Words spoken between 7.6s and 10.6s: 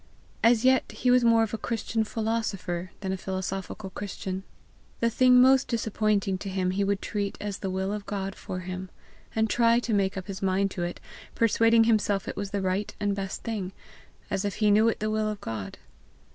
will of God for him, and try to make up his